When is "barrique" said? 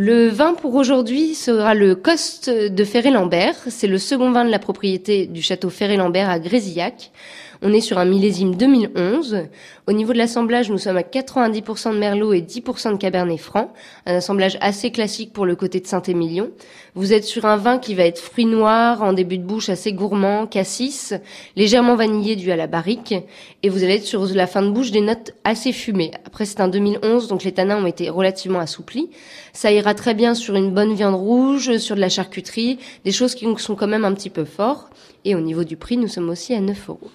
22.68-23.14